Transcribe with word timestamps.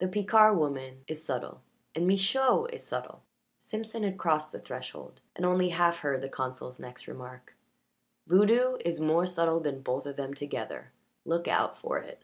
The 0.00 0.06
Picard 0.06 0.58
woman 0.58 1.02
is 1.08 1.24
subtle, 1.24 1.62
and 1.94 2.06
Michaud 2.06 2.66
is 2.74 2.84
subtle." 2.84 3.22
Simpson 3.58 4.02
had 4.02 4.18
crossed 4.18 4.52
the 4.52 4.60
threshold, 4.60 5.22
and 5.34 5.46
only 5.46 5.70
half 5.70 6.00
heard 6.00 6.20
the 6.20 6.28
consul's 6.28 6.78
next 6.78 7.08
remark. 7.08 7.54
"Voodoo 8.26 8.76
is 8.84 9.00
more 9.00 9.24
subtle 9.24 9.60
than 9.60 9.80
both 9.80 10.04
of 10.04 10.16
them 10.16 10.34
together. 10.34 10.92
Look 11.24 11.48
out 11.48 11.78
for 11.78 11.96
it." 12.00 12.22